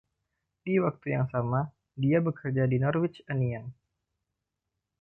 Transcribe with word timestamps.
Di 0.65 0.75
waktu 0.85 1.05
yang 1.15 1.25
sama, 1.33 1.61
dia 2.01 2.19
bekerja 2.27 2.63
di 2.71 2.77
Norwich 2.83 3.17
Union. 3.35 3.65